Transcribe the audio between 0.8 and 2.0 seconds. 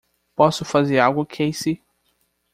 algo Cassie?